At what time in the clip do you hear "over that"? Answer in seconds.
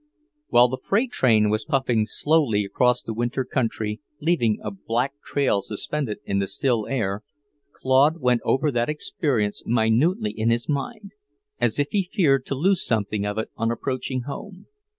8.43-8.89